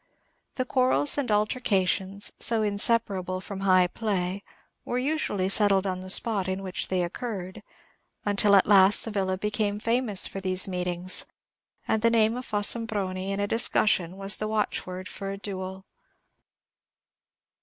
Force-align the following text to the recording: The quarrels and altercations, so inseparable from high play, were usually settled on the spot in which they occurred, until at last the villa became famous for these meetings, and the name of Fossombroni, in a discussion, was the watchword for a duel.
The 0.55 0.65
quarrels 0.65 1.15
and 1.19 1.31
altercations, 1.31 2.31
so 2.39 2.63
inseparable 2.63 3.39
from 3.39 3.59
high 3.59 3.85
play, 3.85 4.43
were 4.83 4.97
usually 4.97 5.47
settled 5.47 5.85
on 5.85 5.99
the 5.99 6.09
spot 6.09 6.47
in 6.47 6.63
which 6.63 6.87
they 6.87 7.03
occurred, 7.03 7.61
until 8.25 8.55
at 8.55 8.65
last 8.65 9.05
the 9.05 9.11
villa 9.11 9.37
became 9.37 9.79
famous 9.79 10.25
for 10.25 10.41
these 10.41 10.67
meetings, 10.67 11.27
and 11.87 12.01
the 12.01 12.09
name 12.09 12.35
of 12.35 12.47
Fossombroni, 12.47 13.31
in 13.31 13.39
a 13.39 13.45
discussion, 13.47 14.17
was 14.17 14.37
the 14.37 14.47
watchword 14.47 15.07
for 15.07 15.29
a 15.29 15.37
duel. 15.37 15.85